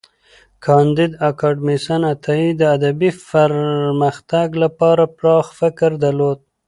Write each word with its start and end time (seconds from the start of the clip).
کانديد 0.65 1.11
اکاډميسن 1.29 2.01
عطايي 2.13 2.49
د 2.55 2.61
ادبي 2.75 3.09
پرمختګ 3.31 4.47
لپاره 4.63 5.03
پراخ 5.17 5.47
فکر 5.59 5.89
درلود. 6.03 6.39